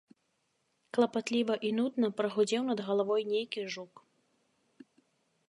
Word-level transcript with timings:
Клапатліва 0.97 1.57
і 1.69 1.71
нудна 1.81 2.07
прагудзеў 2.21 2.61
над 2.71 2.79
галавой 2.89 3.21
нейкі 3.35 3.61
жук. 3.77 4.05